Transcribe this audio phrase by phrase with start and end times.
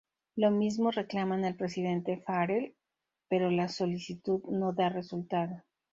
[0.35, 2.73] Lo mismo reclaman al presidente Farrell,
[3.29, 5.61] pero la solicitud no da resultado.